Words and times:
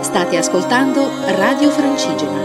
State 0.00 0.36
ascoltando 0.38 1.10
Radio 1.36 1.70
Francigena. 1.70 2.40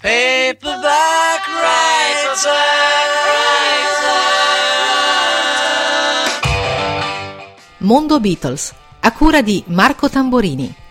Paperback 0.00 1.46
writer. 1.60 2.78
Mondo 7.78 8.18
Beatles, 8.20 8.74
a 9.00 9.12
cura 9.12 9.40
di 9.40 9.62
Marco 9.68 10.08
Tamborini. 10.08 10.86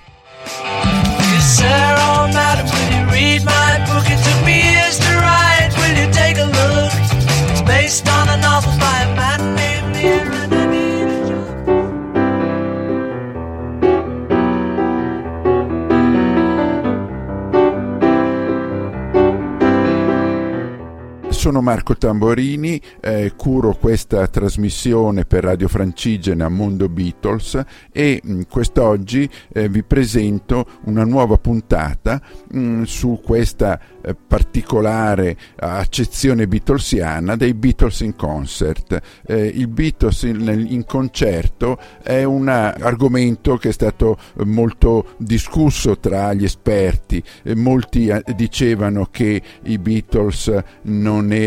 Sono 21.58 21.62
Marco 21.62 21.98
Tamborini, 21.98 22.80
eh, 23.00 23.34
curo 23.36 23.74
questa 23.74 24.28
trasmissione 24.28 25.26
per 25.26 25.44
Radio 25.44 25.68
Francigena 25.68 26.50
Mondo 26.50 26.88
Beatles 26.88 27.60
e 27.92 28.22
mh, 28.22 28.32
mm, 28.32 28.42
quest'oggi 28.48 29.28
eh, 29.54 29.68
vi 29.68 29.84
presento 29.84 30.66
una 30.84 31.04
nuova 31.04 31.38
puntata 31.38 32.22
mh, 32.52 32.60
mm, 32.60 32.84
su 32.84 33.20
questa 33.24 33.80
eh, 34.08 34.16
particolare 34.16 35.36
accezione 35.56 36.48
beatlesiana 36.48 37.36
dei 37.36 37.54
Beatles 37.54 38.02
in 38.02 38.16
concert. 38.16 39.02
Eh, 39.26 39.48
il 39.48 39.68
Beatles 39.68 40.24
in, 40.24 40.66
in, 40.70 40.86
concerto 40.86 41.78
è 42.04 42.24
un 42.24 42.48
argomento 42.48 43.58
che 43.58 43.70
è 43.70 43.72
stato 43.74 44.18
molto 44.46 45.16
discusso 45.18 45.98
tra 45.98 46.34
gli 46.34 46.44
esperti, 46.44 47.22
molti 47.56 48.08
eh, 48.08 48.24
dicevano 48.36 49.08
che 49.10 49.42
i 49.64 49.78
Beatles 49.78 50.54
non 50.84 51.34
erano 51.34 51.47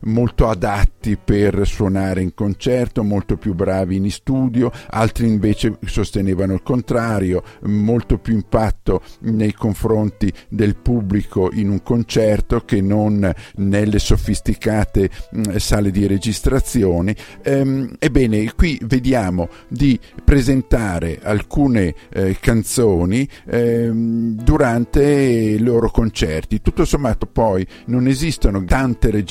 molto 0.00 0.48
adatti 0.48 1.16
per 1.22 1.66
suonare 1.66 2.22
in 2.22 2.34
concerto, 2.34 3.02
molto 3.02 3.36
più 3.36 3.54
bravi 3.54 3.96
in 3.96 4.10
studio, 4.10 4.70
altri 4.90 5.26
invece 5.28 5.78
sostenevano 5.84 6.54
il 6.54 6.62
contrario, 6.62 7.42
molto 7.62 8.18
più 8.18 8.34
impatto 8.34 9.02
nei 9.20 9.52
confronti 9.52 10.32
del 10.48 10.76
pubblico 10.76 11.50
in 11.52 11.70
un 11.70 11.82
concerto 11.82 12.60
che 12.64 12.80
non 12.80 13.32
nelle 13.56 13.98
sofisticate 13.98 15.10
mm, 15.36 15.56
sale 15.56 15.90
di 15.90 16.06
registrazione. 16.06 17.14
Ehm, 17.42 17.96
ebbene, 17.98 18.54
qui 18.54 18.78
vediamo 18.84 19.48
di 19.68 19.98
presentare 20.24 21.20
alcune 21.22 21.94
eh, 22.10 22.36
canzoni 22.40 23.28
ehm, 23.46 24.34
durante 24.42 25.02
i 25.02 25.58
loro 25.58 25.90
concerti. 25.90 26.60
Tutto 26.60 26.84
sommato 26.84 27.26
poi 27.26 27.66
non 27.86 28.06
esistono 28.06 28.64
tante 28.64 29.10
registrazioni 29.10 29.26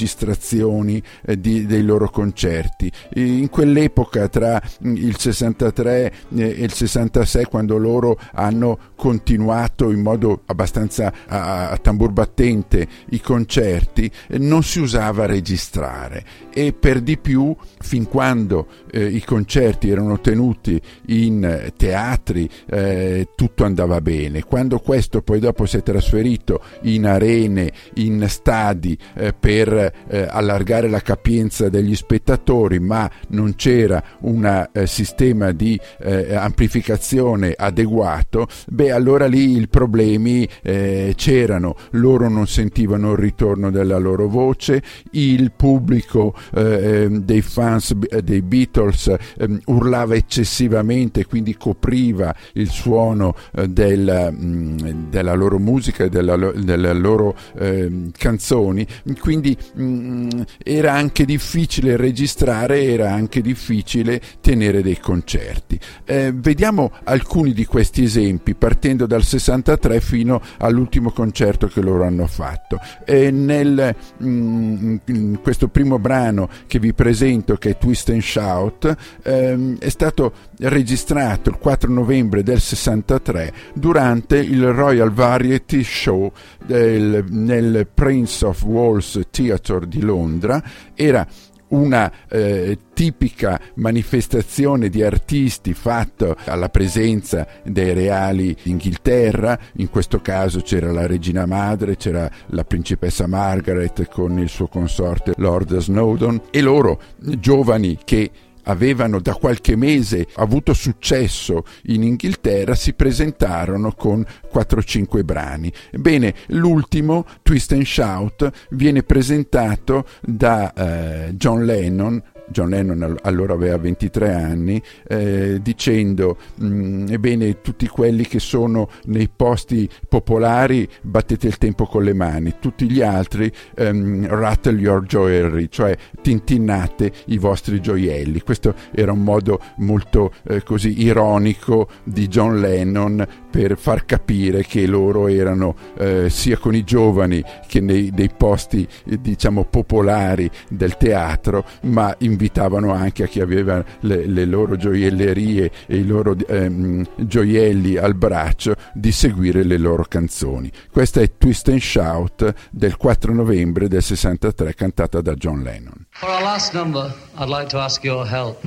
eh, 1.22 1.40
di, 1.40 1.66
dei 1.66 1.84
loro 1.84 2.10
concerti. 2.10 2.92
In 3.16 3.50
quell'epoca 3.50 4.28
tra 4.28 4.62
mm, 4.86 4.96
il 4.96 5.18
63 5.18 6.14
eh, 6.36 6.42
e 6.42 6.64
il 6.64 6.74
66 6.74 7.46
quando 7.46 7.78
loro 7.78 8.20
hanno 8.34 8.78
continuato 8.96 9.92
in 9.92 10.02
modo 10.02 10.42
abbastanza 10.46 11.14
a, 11.28 11.70
a 11.70 11.78
tambur 11.78 12.12
battente 12.12 12.88
i 13.10 13.22
concerti, 13.22 14.12
eh, 14.28 14.38
non 14.38 14.64
si 14.64 14.80
usava 14.80 15.26
registrare 15.26 16.24
e 16.58 16.74
per 16.74 17.02
di 17.02 17.18
più 17.20 17.56
fin 17.80 18.08
quando 18.08 18.68
eh, 18.92 19.06
i 19.06 19.24
concerti 19.24 19.90
erano 19.90 20.20
tenuti 20.20 20.82
in 21.08 21.44
eh, 21.44 21.74
teatri 21.78 22.50
eh, 22.68 23.30
tutto 23.36 23.64
andava 23.64 24.02
bene. 24.02 24.44
Quando 24.44 24.80
questo 24.80 25.22
poi 25.22 25.40
dopo 25.40 25.68
si 25.68 25.78
è 25.78 25.84
trasferito 25.84 26.62
in 26.82 27.06
arene, 27.06 27.72
in 27.96 28.26
stadi 28.28 28.98
eh, 29.14 29.34
per 29.34 29.87
eh, 30.08 30.28
allargare 30.30 30.90
la 30.90 31.02
capienza 31.02 31.70
degli 31.70 31.96
spettatori, 31.96 32.80
ma 32.80 33.10
non 33.30 33.56
c'era 33.56 34.02
un 34.22 34.68
eh, 34.72 34.88
sistema 34.88 35.52
di 35.52 35.80
eh, 36.00 36.36
amplificazione 36.36 37.54
adeguato, 37.56 38.48
beh 38.68 38.92
allora 38.92 39.28
lì 39.28 39.58
i 39.58 39.68
problemi 39.68 40.48
eh, 40.62 41.14
c'erano, 41.16 41.76
loro 41.92 42.30
non 42.30 42.48
sentivano 42.48 43.12
il 43.12 43.18
ritorno 43.18 43.72
della 43.72 43.98
loro 43.98 44.28
voce, 44.28 44.82
il 45.12 45.52
pubblico 45.56 46.34
eh, 46.54 47.04
ehm, 47.04 47.24
dei 47.24 47.42
fans 47.42 47.96
eh, 48.10 48.22
dei 48.22 48.42
Beatles 48.42 49.14
ehm, 49.38 49.60
urlava 49.66 50.16
eccessivamente, 50.16 51.26
quindi 51.26 51.56
copriva 51.56 52.34
il 52.54 52.70
suono 52.70 53.36
del, 53.68 54.30
mh, 54.32 54.46
mm, 54.46 55.10
della 55.10 55.34
loro 55.34 55.60
musica 55.60 56.04
e 56.04 56.10
delle 56.10 56.94
loro 56.94 57.36
ehm, 57.58 58.12
canzoni, 58.18 58.86
quindi 59.20 59.58
mh, 59.78 59.84
mm, 59.84 60.30
era 60.64 60.94
anche 60.94 61.26
difficile 61.26 61.96
registrare, 61.96 62.84
era 62.84 63.12
anche 63.12 63.42
difficile 63.42 64.22
tenere 64.42 64.82
dei 64.82 65.00
concerti. 65.00 65.80
Eh, 66.06 66.32
vediamo 66.34 66.92
alcuni 67.04 67.54
di 67.54 67.66
questi 67.66 68.04
esempi, 68.04 68.56
partendo 68.56 69.06
dal 69.06 69.24
63 69.24 70.02
fino 70.02 70.42
all'ultimo 70.58 71.12
concerto 71.12 71.68
che 71.68 71.82
loro 71.82 72.06
hanno 72.06 72.28
fatto. 72.28 72.80
E 73.06 73.32
nel, 73.32 73.96
mh, 74.18 74.28
mm, 74.28 74.96
in 75.06 75.40
questo 75.42 75.68
primo 75.68 76.00
brano 76.00 76.50
che 76.68 76.80
vi 76.80 76.94
presento, 76.94 77.56
che 77.56 77.72
è 77.72 77.78
Twist 77.78 78.10
and 78.10 78.22
Shout, 78.22 78.96
ehm, 79.24 79.78
è 79.80 79.90
stato 79.90 80.34
registrato 80.60 81.50
il 81.50 81.58
4 81.58 81.92
novembre 81.92 82.44
del 82.44 82.60
63 82.60 83.54
durante 83.74 84.38
il 84.38 84.72
Royal 84.72 85.12
Variety 85.12 85.84
Show 85.84 86.32
del, 86.66 87.24
nel 87.30 87.88
Prince 87.94 88.46
of 88.46 88.64
Wales 88.64 89.20
Theatre 89.30 89.67
di 89.86 90.02
Londra. 90.02 90.64
Era 90.94 91.28
una 91.70 92.12
eh, 92.30 92.78
tipica 92.94 93.60
manifestazione 93.76 94.90
di 94.90 95.04
artisti 95.04 95.74
fatta 95.74 96.36
alla 96.46 96.70
presenza 96.70 97.48
dei 97.64 97.94
reali 97.94 98.56
d'Inghilterra, 98.62 99.60
in 99.74 99.90
questo 99.90 100.22
caso 100.22 100.62
c'era 100.62 100.92
la 100.92 101.06
regina 101.06 101.46
madre, 101.46 101.98
c'era 101.98 102.30
la 102.48 102.64
principessa 102.64 103.28
Margaret 103.28 104.08
con 104.10 104.40
il 104.40 104.50
suo 104.50 104.68
consorte 104.68 105.34
Lord 105.38 105.78
Snowdon 105.78 106.42
e 106.52 106.62
loro 106.62 107.02
giovani 107.18 107.98
che 108.04 108.32
avevano 108.68 109.20
da 109.20 109.34
qualche 109.34 109.76
mese 109.76 110.28
avuto 110.36 110.74
successo 110.74 111.64
in 111.86 112.04
Inghilterra 112.04 112.76
si 112.76 112.94
presentarono 112.94 113.92
con 113.92 114.26
4-5 114.54 115.24
brani. 115.24 115.72
Bene, 115.92 116.34
l'ultimo, 116.48 117.26
Twist 117.42 117.72
and 117.74 117.84
Shout, 117.84 118.50
viene 118.72 119.04
presentato 119.04 120.06
da 120.22 120.74
eh, 120.74 121.34
John 121.34 121.66
Lennon 121.66 122.22
John 122.50 122.70
Lennon 122.70 123.18
allora 123.22 123.54
aveva 123.54 123.78
23 123.78 124.34
anni, 124.34 124.82
eh, 125.08 125.60
dicendo 125.62 126.38
mm, 126.64 127.08
ebbene 127.10 127.62
tutti 127.62 127.88
quelli 127.88 128.26
che 128.26 128.40
sono 128.40 128.90
nei 129.06 129.30
posti 129.34 129.90
popolari 130.08 130.88
battete 131.02 131.48
il 131.48 131.58
tempo 131.58 131.86
con 131.86 132.04
le 132.04 132.14
mani, 132.14 132.56
tutti 132.60 132.90
gli 132.90 133.02
altri 133.02 133.52
um, 133.78 134.28
rattle 134.28 134.80
your 134.80 135.04
jewelry, 135.04 135.68
cioè 135.70 135.96
tintinnate 136.22 137.12
i 137.26 137.38
vostri 137.38 137.82
gioielli. 137.82 138.42
Questo 138.42 138.76
era 138.92 139.12
un 139.12 139.24
modo 139.24 139.60
molto 139.78 140.34
eh, 140.48 140.64
così 140.64 141.02
ironico 141.02 141.90
di 142.04 142.28
John 142.28 142.60
Lennon 142.60 143.26
per 143.58 143.76
far 143.76 144.06
capire 144.06 144.64
che 144.64 144.86
loro 144.86 145.28
erano 145.28 145.76
eh, 145.98 146.30
sia 146.30 146.58
con 146.58 146.76
i 146.76 146.84
giovani 146.84 147.44
che 147.68 147.82
nei, 147.82 148.12
nei 148.16 148.30
posti 148.30 148.88
eh, 149.06 149.20
diciamo 149.20 149.66
popolari 149.66 150.48
del 150.70 150.96
teatro, 150.96 151.66
ma 151.82 152.16
in 152.20 152.36
invitavano 152.38 152.94
anche 152.94 153.24
a 153.24 153.28
chi 153.28 153.40
aveva 153.40 153.84
le, 154.02 154.28
le 154.28 154.46
loro 154.46 154.76
gioiellerie 154.76 155.72
e 155.88 155.98
i 155.98 156.06
loro 156.06 156.36
ehm, 156.38 157.04
gioielli 157.16 157.98
al 157.98 158.14
braccio 158.14 158.76
di 158.94 159.12
seguire 159.12 159.64
le 159.64 159.80
loro 159.80 160.06
canzoni. 160.08 160.72
Questa 160.92 161.20
è 161.20 161.32
Twist 161.36 161.70
and 161.70 161.80
Shout 161.80 162.54
del 162.70 162.96
4 162.96 163.34
novembre 163.34 163.88
del 163.88 164.04
63 164.04 164.76
cantata 164.76 165.20
da 165.20 165.34
John 165.34 165.64
Lennon. 165.64 166.06
For 166.12 166.30
our 166.30 166.44
last 166.44 166.74
number, 166.74 167.12
I'd 167.40 167.50
like 167.50 167.70
to 167.70 167.80
ask 167.80 168.04
your 168.04 168.28
help. 168.28 168.62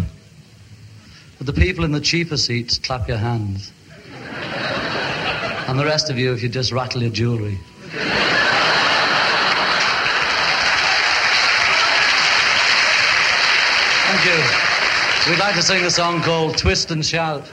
For 1.37 1.45
the 1.45 1.53
people 1.53 1.85
in 1.85 1.93
the 1.93 2.01
cheaper 2.01 2.37
seats, 2.37 2.79
clap 2.81 3.09
your 3.09 3.21
hands. 3.21 3.73
And 5.71 5.79
the 5.79 5.85
rest 5.85 6.11
of 6.11 6.19
you, 6.19 6.33
if 6.33 6.43
you 6.43 6.49
just 6.49 6.73
rattle 6.73 7.01
your 7.01 7.13
jewelry. 7.13 7.57
Thank 14.03 14.25
you. 14.25 15.31
We'd 15.31 15.39
like 15.39 15.55
to 15.55 15.63
sing 15.63 15.85
a 15.85 15.91
song 15.93 16.23
called 16.23 16.59
Twist 16.59 16.91
and 16.91 17.07
Shout. 17.07 17.47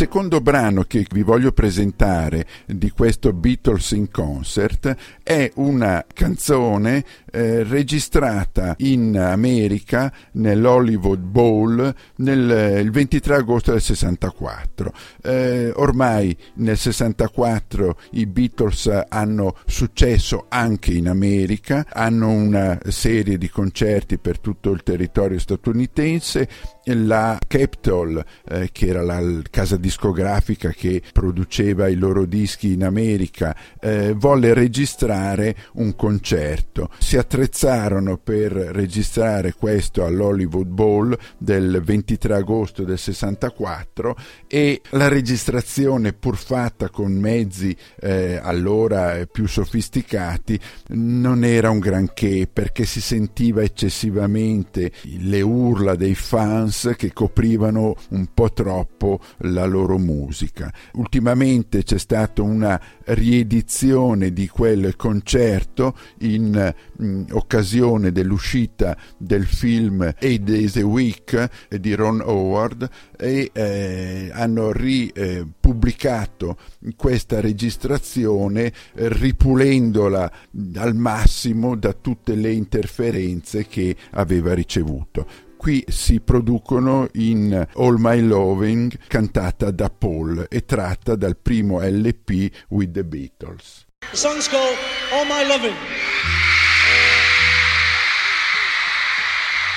Secondo 0.00 0.40
brano 0.40 0.84
che 0.84 1.04
vi 1.12 1.22
voglio 1.22 1.52
presentare 1.52 2.46
di 2.64 2.88
questo 2.88 3.34
Beatles 3.34 3.90
in 3.90 4.10
concert 4.10 4.96
è 5.22 5.52
una 5.56 6.06
canzone 6.10 7.04
eh, 7.30 7.64
registrata 7.64 8.76
in 8.78 9.18
America 9.18 10.10
nell'Hollywood 10.32 11.20
Bowl 11.20 11.94
nel, 12.16 12.80
il 12.82 12.90
23 12.90 13.34
agosto 13.36 13.72
del 13.72 13.82
64. 13.82 14.92
Eh, 15.22 15.70
ormai 15.76 16.34
nel 16.54 16.78
64 16.78 17.98
i 18.12 18.24
Beatles 18.24 18.90
hanno 19.06 19.54
successo 19.66 20.46
anche 20.48 20.92
in 20.92 21.08
America, 21.08 21.84
hanno 21.90 22.30
una 22.30 22.78
serie 22.88 23.36
di 23.36 23.50
concerti 23.50 24.16
per 24.16 24.40
tutto 24.40 24.70
il 24.70 24.82
territorio 24.82 25.38
statunitense 25.38 26.48
la 26.94 27.38
Capitol, 27.46 28.24
eh, 28.48 28.70
che 28.72 28.86
era 28.86 29.02
la 29.02 29.20
casa 29.50 29.76
discografica 29.90 30.70
che 30.70 31.02
produceva 31.12 31.88
i 31.88 31.96
loro 31.96 32.24
dischi 32.24 32.72
in 32.72 32.84
America, 32.84 33.54
eh, 33.80 34.14
volle 34.16 34.54
registrare 34.54 35.56
un 35.74 35.96
concerto. 35.96 36.90
Si 36.98 37.16
attrezzarono 37.16 38.16
per 38.16 38.52
registrare 38.52 39.52
questo 39.52 40.04
all'Hollywood 40.04 40.68
Bowl 40.68 41.18
del 41.36 41.82
23 41.84 42.34
agosto 42.34 42.84
del 42.84 42.98
64 42.98 44.16
e 44.46 44.80
la 44.90 45.08
registrazione, 45.08 46.12
pur 46.12 46.36
fatta 46.36 46.88
con 46.88 47.12
mezzi 47.12 47.76
eh, 48.00 48.38
allora 48.40 49.26
più 49.30 49.48
sofisticati, 49.48 50.58
non 50.90 51.42
era 51.42 51.70
un 51.70 51.80
granché 51.80 52.48
perché 52.50 52.84
si 52.84 53.00
sentiva 53.00 53.62
eccessivamente 53.62 54.92
le 55.18 55.40
urla 55.40 55.96
dei 55.96 56.14
fans 56.14 56.94
che 56.96 57.12
coprivano 57.12 57.96
un 58.10 58.28
po' 58.32 58.52
troppo 58.52 59.18
la 59.38 59.64
loro 59.64 59.78
musica. 59.98 60.72
Ultimamente 60.94 61.82
c'è 61.82 61.98
stata 61.98 62.42
una 62.42 62.80
riedizione 63.04 64.32
di 64.32 64.48
quel 64.48 64.96
concerto 64.96 65.96
in 66.20 66.74
mh, 66.96 67.04
mm, 67.04 67.24
occasione 67.30 68.12
dell'uscita 68.12 68.96
del 69.16 69.46
film 69.46 70.14
Eight 70.18 70.42
Days 70.42 70.76
a 70.76 70.86
Week 70.86 71.48
eh, 71.68 71.80
di 71.80 71.94
Ron 71.94 72.20
Howard 72.20 72.88
e 73.16 73.50
eh, 73.52 74.30
hanno 74.32 74.72
ripubblicato 74.72 76.56
questa 76.96 77.40
registrazione 77.40 78.64
eh, 78.66 78.72
ripulendola 79.08 80.32
al 80.76 80.94
massimo 80.94 81.76
da 81.76 81.92
tutte 81.92 82.34
le 82.34 82.52
interferenze 82.52 83.66
che 83.66 83.96
aveva 84.10 84.54
ricevuto 84.54 85.48
qui 85.60 85.84
si 85.88 86.20
producono 86.20 87.06
in 87.16 87.52
All 87.74 87.96
My 87.98 88.18
Loving 88.22 88.96
cantata 89.08 89.70
da 89.70 89.90
Paul 89.90 90.46
e 90.48 90.64
tratta 90.64 91.16
dal 91.16 91.36
primo 91.36 91.82
LP 91.82 92.50
with 92.68 92.92
the 92.92 93.04
Beatles. 93.04 93.84
The 94.10 94.16
song's 94.16 94.48
called 94.48 94.74
All 95.12 95.26
My 95.26 95.46
Loving. 95.46 95.76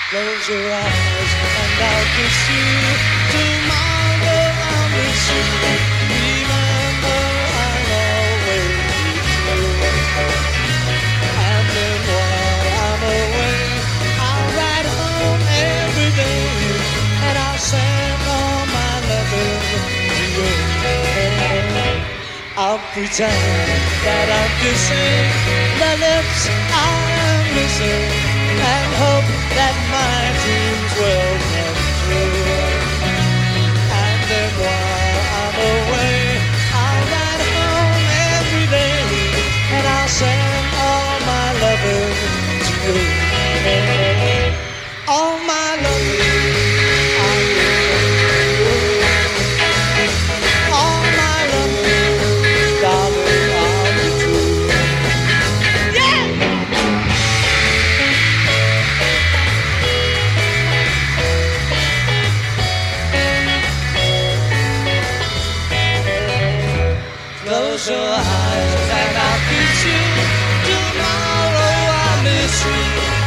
Close 0.09 0.47
your 0.47 0.71
eyes 0.71 1.33
and 1.43 1.81
I'll 1.83 2.07
kiss 2.15 2.47
you. 2.47 2.63
Tomorrow 3.33 4.51
I'll 4.71 4.89
miss 4.95 5.31
you. 6.07 6.12
I'll 22.55 22.77
pretend 22.93 23.33
that 24.05 24.27
I'm 24.29 24.51
kissing 24.61 25.25
the 25.81 25.91
lips 26.05 26.41
I'm 26.69 27.49
missing 27.57 28.05
and 28.61 28.89
hope 29.01 29.25
that 29.57 29.73
my 29.89 30.21
dreams 30.45 30.93
will 31.01 31.52
socialize 67.83 68.75
and 68.97 69.17
I'll 69.17 69.39
kiss 69.49 69.83
you 69.83 70.03
tomorrow. 70.69 71.75
I 71.91 72.21
miss 72.23 72.65
you. 72.65 73.22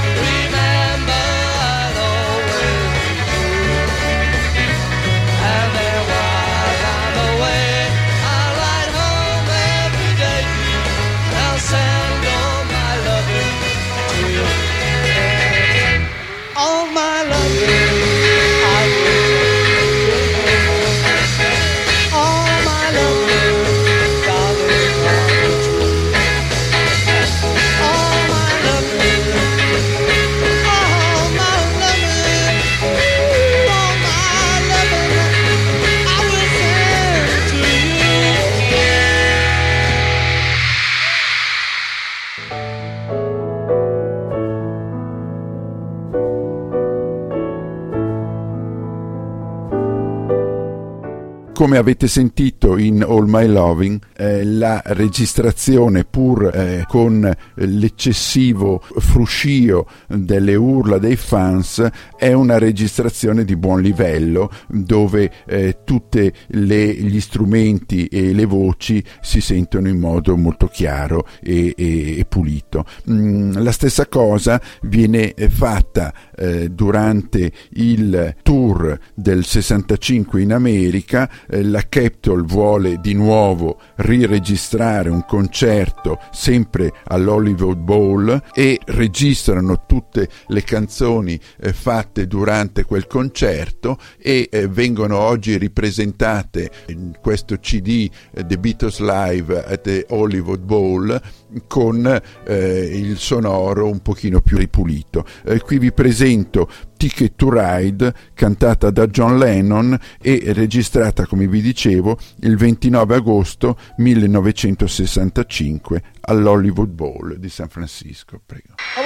Come 51.66 51.78
avete 51.78 52.06
sentito 52.06 52.76
in 52.76 53.02
All 53.02 53.26
My 53.26 53.44
Loving, 53.48 54.00
eh, 54.16 54.44
la 54.44 54.80
registrazione 54.84 56.04
pur 56.04 56.48
eh, 56.54 56.84
con 56.86 57.28
l'eccessivo 57.54 58.80
fruscio 58.98 59.88
delle 60.06 60.54
urla 60.54 60.98
dei 60.98 61.16
fans 61.16 61.84
è 62.16 62.32
una 62.32 62.58
registrazione 62.58 63.44
di 63.44 63.56
buon 63.56 63.82
livello 63.82 64.48
dove 64.68 65.32
eh, 65.44 65.78
tutti 65.82 66.32
gli 66.46 67.18
strumenti 67.18 68.06
e 68.06 68.32
le 68.32 68.44
voci 68.44 69.02
si 69.20 69.40
sentono 69.40 69.88
in 69.88 69.98
modo 69.98 70.36
molto 70.36 70.68
chiaro 70.68 71.26
e, 71.42 71.74
e, 71.76 72.20
e 72.20 72.24
pulito. 72.26 72.84
Mm, 73.10 73.54
la 73.56 73.72
stessa 73.72 74.06
cosa 74.06 74.62
viene 74.82 75.34
fatta 75.48 76.14
eh, 76.36 76.68
durante 76.68 77.50
il 77.70 78.36
tour 78.44 78.96
del 79.14 79.44
65 79.44 80.40
in 80.40 80.52
America 80.52 81.28
eh, 81.56 81.62
la 81.70 81.84
Capitol 81.88 82.44
vuole 82.44 82.98
di 83.00 83.14
nuovo 83.14 83.78
riregistrare 83.96 85.08
un 85.08 85.24
concerto 85.24 86.18
sempre 86.32 86.92
all'Hollywood 87.04 87.78
Bowl 87.78 88.42
e 88.52 88.80
registrano 88.84 89.84
tutte 89.86 90.28
le 90.48 90.62
canzoni 90.62 91.38
eh, 91.60 91.72
fatte 91.72 92.26
durante 92.26 92.84
quel 92.84 93.06
concerto 93.06 93.98
e 94.18 94.48
eh, 94.50 94.68
vengono 94.68 95.18
oggi 95.18 95.56
ripresentate 95.56 96.70
in 96.86 97.12
questo 97.20 97.58
CD 97.58 98.10
eh, 98.32 98.46
The 98.46 98.58
Beatles 98.58 98.98
Live 99.00 99.64
at 99.64 99.82
the 99.82 100.06
Hollywood 100.08 100.60
Bowl 100.60 101.20
con 101.66 102.20
eh, 102.44 102.90
il 102.92 103.18
sonoro 103.18 103.88
un 103.88 104.00
pochino 104.00 104.40
più 104.40 104.56
ripulito. 104.56 105.24
Eh, 105.44 105.60
qui 105.60 105.78
vi 105.78 105.92
presento 105.92 106.68
Ticket 106.96 107.34
to 107.36 107.50
Ride, 107.50 108.12
cantata 108.34 108.90
da 108.90 109.06
John 109.06 109.38
Lennon 109.38 109.96
e 110.20 110.42
registrata, 110.48 111.26
come 111.26 111.46
vi 111.46 111.60
dicevo, 111.60 112.18
il 112.40 112.56
29 112.56 113.14
agosto 113.16 113.78
1965 113.96 116.02
all'Hollywood 116.22 116.90
Bowl 116.90 117.36
di 117.38 117.48
San 117.48 117.68
Francisco. 117.68 118.40
Prego. 118.44 118.74
Oh, 118.96 119.02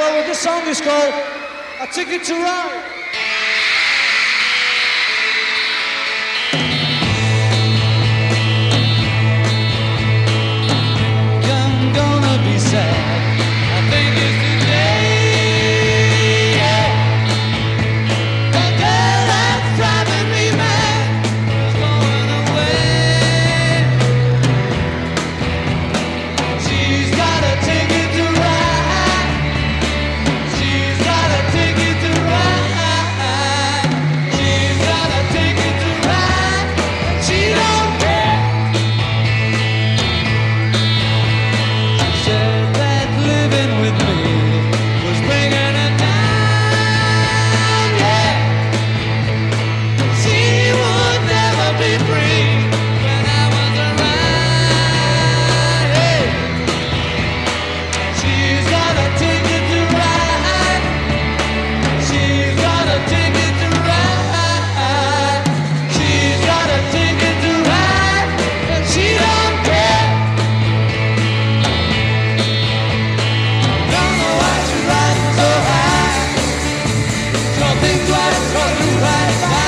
nothing 77.75 78.11
like, 78.11 78.53
nothing 78.53 79.01
like. 79.01 79.60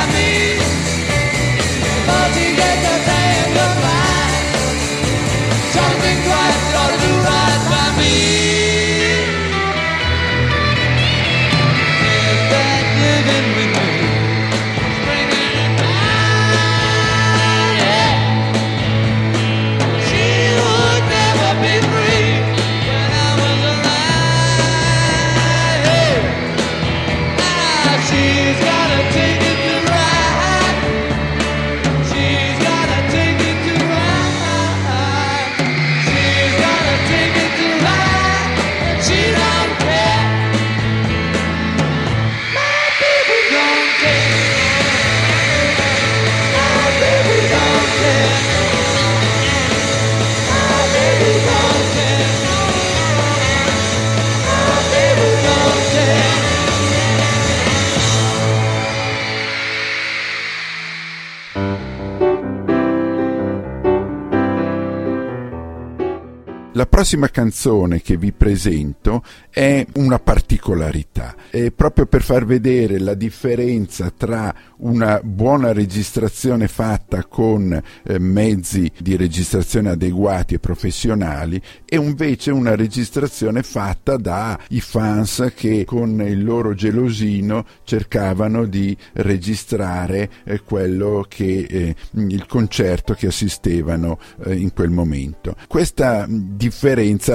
Prossima 66.93 67.31
canzone 67.31 68.03
che 68.03 68.19
vi 68.19 68.33
presento 68.33 69.25
è 69.49 69.87
una 69.95 70.19
particolarità, 70.19 71.35
è 71.49 71.71
proprio 71.71 72.05
per 72.05 72.23
far 72.23 72.45
vedere 72.45 72.99
la 72.99 73.15
differenza 73.15 74.13
tra 74.15 74.55
una 74.81 75.19
buona 75.23 75.73
registrazione 75.73 76.69
fatta 76.69 77.25
con 77.25 77.73
eh, 77.73 78.19
mezzi 78.19 78.93
di 78.99 79.17
registrazione 79.17 79.89
adeguati 79.89 80.55
e 80.55 80.59
professionali 80.59 81.61
e 81.87 81.97
invece 81.97 82.51
una 82.51 82.75
registrazione 82.75 83.63
fatta 83.63 84.19
dai 84.19 84.81
fans 84.81 85.51
che 85.57 85.87
con 85.87 86.21
il 86.21 86.45
loro 86.45 86.75
gelosino 86.75 87.65
cercavano 87.85 88.67
di 88.67 88.95
registrare 89.15 90.31
eh, 90.45 90.61
quello 90.61 91.25
che 91.27 91.67
eh, 91.71 91.95
il 92.17 92.45
concerto 92.47 93.15
che 93.15 93.29
assistevano 93.29 94.19
eh, 94.45 94.57
in 94.57 94.75
quel 94.75 94.91
momento. 94.91 95.57
Questa 95.67 96.27
differenza 96.29 96.81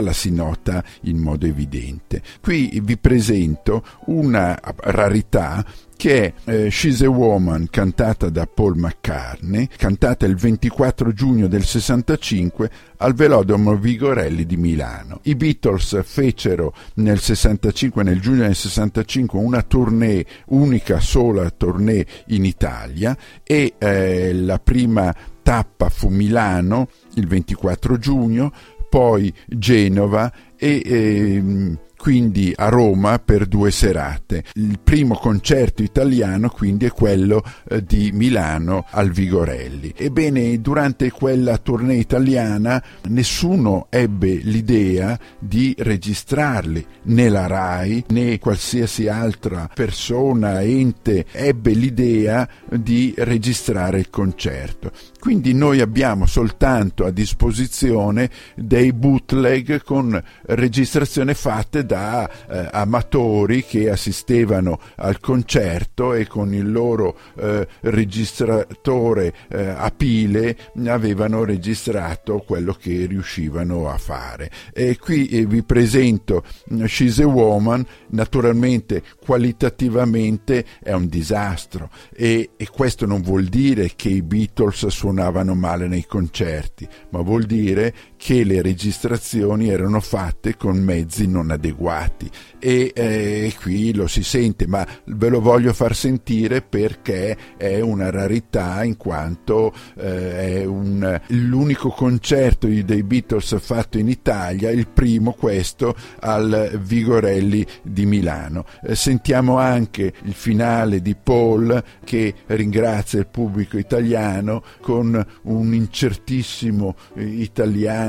la 0.01 0.13
si 0.13 0.31
nota 0.31 0.83
in 1.01 1.17
modo 1.17 1.45
evidente. 1.45 2.21
Qui 2.41 2.81
vi 2.83 2.97
presento 2.97 3.83
una 4.05 4.59
rarità 4.77 5.65
che 5.97 6.33
è 6.43 6.51
eh, 6.51 6.69
She's 6.69 7.01
a 7.01 7.09
Woman 7.09 7.67
cantata 7.71 8.29
da 8.29 8.45
Paul 8.45 8.77
McCartney, 8.77 9.67
cantata 9.75 10.25
il 10.25 10.35
24 10.35 11.11
giugno 11.11 11.47
del 11.47 11.65
65 11.65 12.69
al 12.97 13.13
Velodromo 13.13 13.75
Vigorelli 13.75 14.45
di 14.45 14.57
Milano. 14.57 15.19
I 15.23 15.35
Beatles 15.35 15.99
fecero 16.03 16.73
nel 16.95 17.19
65, 17.19 18.03
nel 18.03 18.21
giugno 18.21 18.43
del 18.43 18.55
65, 18.55 19.39
una 19.39 19.63
tournée, 19.63 20.25
unica 20.47 20.99
sola 20.99 21.49
tournée 21.49 22.05
in 22.27 22.45
Italia 22.45 23.17
e 23.43 23.73
eh, 23.77 24.33
la 24.33 24.59
prima 24.59 25.13
tappa 25.41 25.89
fu 25.89 26.09
Milano 26.09 26.89
il 27.15 27.25
24 27.25 27.97
giugno, 27.97 28.51
poi 28.97 29.31
Genova 29.45 30.33
e 30.57 30.81
eh, 30.83 31.77
quindi 31.97 32.53
a 32.55 32.69
Roma 32.69 33.19
per 33.19 33.45
due 33.45 33.69
serate. 33.69 34.43
Il 34.53 34.79
primo 34.83 35.15
concerto 35.15 35.83
italiano 35.83 36.49
quindi 36.49 36.85
è 36.85 36.91
quello 36.91 37.43
eh, 37.69 37.83
di 37.83 38.11
Milano 38.13 38.85
al 38.89 39.11
Vigorelli. 39.11 39.93
Ebbene, 39.95 40.61
durante 40.61 41.11
quella 41.11 41.57
tournée 41.57 41.97
italiana 41.97 42.81
nessuno 43.09 43.87
ebbe 43.89 44.33
l'idea 44.35 45.19
di 45.37 45.75
registrarli, 45.77 46.85
né 47.03 47.29
la 47.29 47.45
RAI 47.45 48.05
né 48.09 48.39
qualsiasi 48.39 49.07
altra 49.07 49.69
persona, 49.73 50.61
ente 50.61 51.25
ebbe 51.31 51.73
l'idea 51.73 52.47
di 52.69 53.13
registrare 53.17 53.99
il 53.99 54.09
concerto. 54.09 54.91
Quindi 55.27 55.53
noi 55.53 55.81
abbiamo 55.81 56.25
soltanto 56.25 57.03
a 57.03 57.11
disposizione 57.11 58.29
dei 58.55 58.93
bootleg 58.93 59.83
con 59.83 60.23
registrazioni 60.43 61.33
fatte 61.33 61.85
da 61.85 62.29
eh, 62.47 62.69
amatori 62.71 63.65
che 63.65 63.89
assistevano 63.89 64.79
al 64.95 65.19
concerto 65.19 66.13
e 66.13 66.27
con 66.27 66.53
il 66.53 66.71
loro 66.71 67.17
eh, 67.35 67.67
registratore 67.81 69.33
eh, 69.49 69.67
a 69.67 69.91
pile 69.91 70.55
avevano 70.85 71.43
registrato 71.43 72.37
quello 72.37 72.71
che 72.71 73.05
riuscivano 73.05 73.89
a 73.89 73.97
fare. 73.97 74.49
E 74.71 74.97
qui 74.97 75.27
eh, 75.27 75.45
vi 75.45 75.61
presento 75.61 76.45
mm, 76.71 76.85
She's 76.85 77.19
a 77.19 77.27
Woman, 77.27 77.85
naturalmente 78.11 79.03
qualitativamente 79.21 80.63
è 80.81 80.93
un 80.93 81.09
disastro 81.09 81.89
e, 82.15 82.51
e 82.55 82.69
questo 82.69 83.05
non 83.05 83.21
vuol 83.21 83.43
dire 83.47 83.91
che 83.93 84.07
i 84.07 84.21
Beatles 84.21 84.87
suonavano 85.17 85.55
male 85.55 85.87
nei 85.87 86.05
concerti, 86.05 86.87
ma 87.09 87.21
vuol 87.21 87.45
dire 87.45 87.93
che 88.27 88.43
le 88.43 88.61
registrazioni 88.61 89.69
erano 89.69 90.01
fatte 90.01 90.57
con 90.57 90.77
mezzi 90.77 91.29
non 91.29 91.49
adeguati 91.49 92.29
e 92.59 92.91
eh, 92.93 93.53
qui 93.61 93.93
lo 93.93 94.07
si 94.07 94.21
sente, 94.21 94.67
ma 94.67 94.85
ve 95.05 95.29
lo 95.29 95.39
voglio 95.39 95.71
far 95.71 95.95
sentire 95.95 96.61
perché 96.61 97.37
è 97.55 97.79
una 97.79 98.09
rarità 98.09 98.83
in 98.83 98.97
quanto 98.97 99.71
eh, 99.95 100.59
è 100.59 100.65
un, 100.65 101.21
l'unico 101.27 101.87
concerto 101.89 102.67
dei 102.67 103.03
Beatles 103.03 103.55
fatto 103.61 103.97
in 103.97 104.09
Italia, 104.09 104.71
il 104.71 104.89
primo 104.89 105.31
questo 105.31 105.95
al 106.19 106.79
Vigorelli 106.83 107.65
di 107.81 108.05
Milano. 108.05 108.65
Eh, 108.83 108.95
sentiamo 108.95 109.57
anche 109.57 110.11
il 110.23 110.33
finale 110.33 111.01
di 111.01 111.15
Paul 111.15 111.81
che 112.03 112.33
ringrazia 112.47 113.19
il 113.19 113.27
pubblico 113.27 113.77
italiano 113.77 114.63
con 114.81 115.25
un 115.43 115.73
incertissimo 115.73 116.95
eh, 117.13 117.23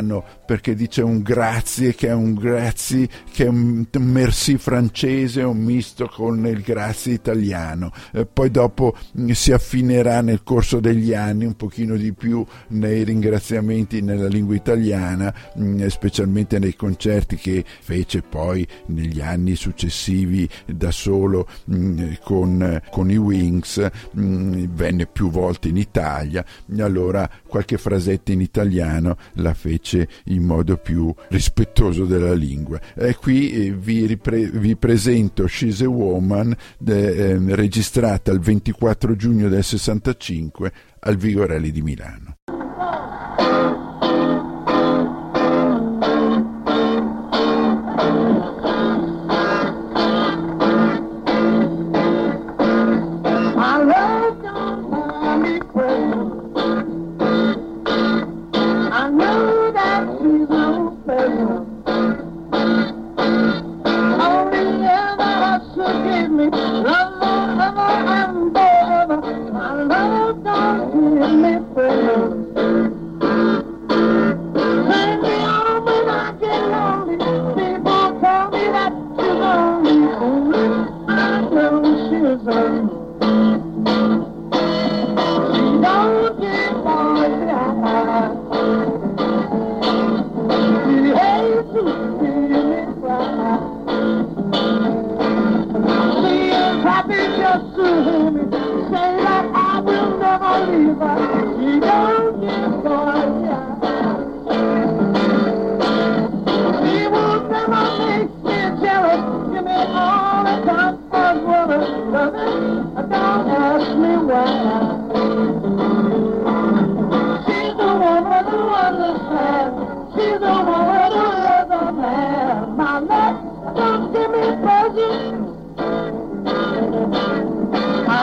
italiano 0.09 0.25
perché 0.45 0.75
dice 0.75 1.03
un 1.03 1.21
grazie 1.21 1.95
che 1.95 2.09
è 2.09 2.13
un 2.13 2.35
grazie 2.35 3.09
che 3.31 3.45
è 3.45 3.49
un 3.49 3.87
merci 3.99 4.57
francese 4.57 5.43
un 5.43 5.59
misto 5.59 6.09
con 6.09 6.47
il 6.47 6.63
grazie 6.63 7.13
italiano. 7.13 7.93
Eh, 8.13 8.25
poi 8.25 8.51
dopo 8.51 8.97
mm, 9.19 9.31
si 9.31 9.53
affinerà 9.53 10.23
nel 10.23 10.43
corso 10.43 10.81
degli 10.81 11.13
anni 11.13 11.45
un 11.45 11.55
pochino 11.55 11.97
di 11.97 12.13
più 12.13 12.45
nei 12.69 13.05
ringraziamenti 13.05 14.01
nella 14.01 14.29
lingua 14.29 14.55
italiana 14.55 15.33
mm, 15.59 15.87
specialmente 15.87 16.59
nei 16.59 16.75
concerti 16.75 17.37
che 17.37 17.65
fece 17.81 18.23
poi 18.23 18.67
negli 18.87 19.21
anni 19.21 19.55
successivi 19.55 20.49
da 20.67 20.91
solo 20.91 21.47
mm, 21.71 22.13
con, 22.23 22.81
con, 22.91 23.11
i 23.11 23.17
Wings 23.17 23.87
venne 24.13 25.07
più 25.07 25.31
volte 25.31 25.69
in 25.69 25.77
Italia. 25.77 26.45
Allora 26.79 27.29
qualche 27.47 27.77
frasetta 27.77 28.33
in 28.33 28.41
italiano 28.41 29.17
la 29.35 29.55
fece 29.55 29.88
in 30.25 30.43
modo 30.43 30.77
più 30.77 31.13
rispettoso 31.29 32.05
della 32.05 32.35
lingua. 32.35 32.81
E 32.95 33.15
qui 33.15 33.51
eh, 33.51 33.73
vi, 33.73 34.07
ripre- 34.07 34.51
vi, 34.51 34.77
presento 34.77 35.47
She's 35.47 35.83
a 35.83 35.89
Woman, 35.89 36.55
de, 36.79 37.31
eh, 37.31 37.55
registrata 37.55 38.33
il 38.33 38.41
24 38.41 39.17
giugno 39.17 39.49
del 39.49 39.65
65 39.65 40.73
al 41.01 41.17
Vigorelli 41.17 41.71
di 41.71 41.83
Milano. 41.83 42.38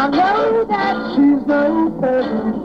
I 0.05 0.09
know 0.09 0.65
that 0.65 0.95
she's 1.15 1.47
no 1.47 1.89
present. 1.99 2.55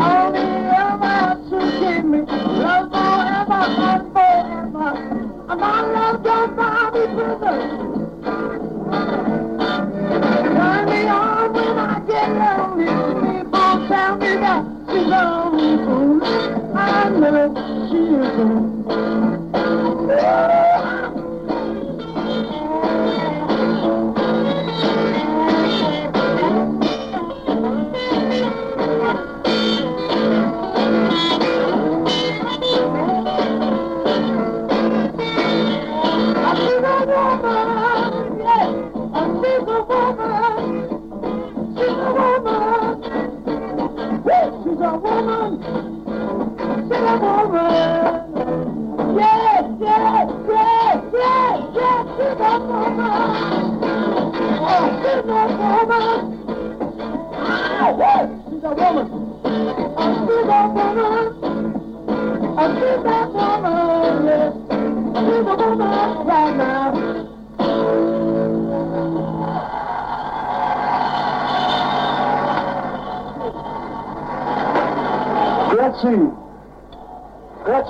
Only 0.00 0.48
ever 0.80 1.20
to 1.50 1.58
give 1.78 2.04
me 2.06 2.20
love 2.24 2.88
forever 2.88 3.62
and 3.84 4.12
forever. 4.14 4.88
And 5.50 5.60
my 5.60 5.80
love 5.92 6.22
don't 6.24 6.56
buy 6.56 6.90
me 6.94 7.04
prison. 7.12 7.58
Turn 10.56 10.84
me 10.86 11.00
on 11.06 11.52
when 11.52 11.78
I 11.78 12.00
get 12.06 12.28
lonely. 12.40 12.86
People 13.40 13.88
tell 13.88 14.16
me 14.16 14.32
that 14.40 14.64
she's 14.88 15.06
lonely. 15.06 16.22
I 16.74 17.10
know 17.10 17.88
she 17.90 17.98
is 17.98 18.38
lonely. 18.38 18.67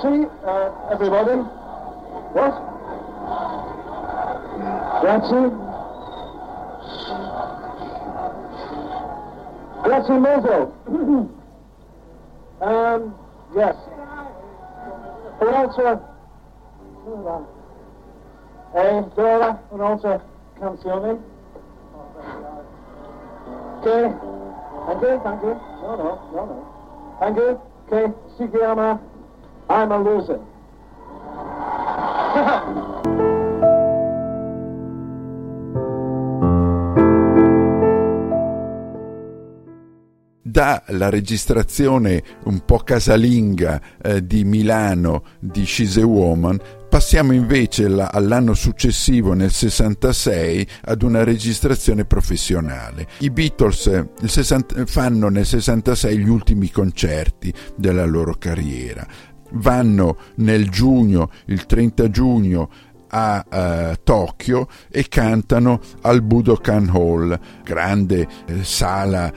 She's 0.01 0.25
uh, 0.45 0.71
everybody. 0.91 1.37
What? 2.33 2.53
Grazie. 5.01 5.51
Grazie 9.83 10.19
molto. 10.19 10.73
um, 12.59 13.15
yes. 13.55 13.75
Un'altra... 15.39 16.01
Eh, 18.73 19.05
Dora, 19.13 19.61
un'altra 19.69 20.21
canzone. 20.59 21.17
Che... 23.81 24.17
Anche, 24.87 25.19
anche? 25.23 25.59
No, 25.81 25.95
no, 25.95 26.19
no, 26.31 26.45
no. 26.45 26.63
Anche 27.19 27.59
che 27.85 28.13
si 28.35 28.49
chiama 28.49 28.99
I'm 29.67 29.91
a 29.91 29.97
Loser. 29.97 30.39
dalla 40.59 41.09
registrazione 41.09 42.21
un 42.43 42.65
po' 42.65 42.79
casalinga 42.79 43.81
eh, 44.03 44.25
di 44.25 44.43
Milano 44.43 45.23
di 45.39 45.65
She's 45.65 45.95
a 45.95 46.05
Woman 46.05 46.59
passiamo 46.89 47.31
invece 47.31 47.87
la, 47.87 48.09
all'anno 48.11 48.53
successivo 48.53 49.31
nel 49.31 49.51
66 49.51 50.67
ad 50.83 51.01
una 51.03 51.23
registrazione 51.23 52.03
professionale. 52.03 53.07
I 53.19 53.29
Beatles 53.29 53.87
eh, 53.87 54.09
60, 54.21 54.85
fanno 54.85 55.29
nel 55.29 55.45
66 55.45 56.17
gli 56.17 56.27
ultimi 56.27 56.69
concerti 56.69 57.53
della 57.77 58.05
loro 58.05 58.35
carriera. 58.37 59.07
Vanno 59.51 60.17
nel 60.35 60.69
giugno 60.69 61.31
il 61.45 61.65
30 61.65 62.09
giugno 62.09 62.69
a 63.09 63.45
uh, 63.49 63.95
Tokyo 64.03 64.67
e 64.89 65.07
cantano 65.07 65.79
al 66.01 66.21
Budokan 66.21 66.89
Hall, 66.93 67.39
grande 67.63 68.27
eh, 68.45 68.63
sala 68.63 69.31